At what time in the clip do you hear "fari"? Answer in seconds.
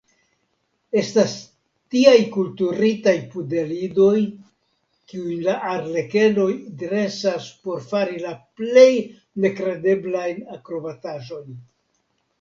7.93-8.21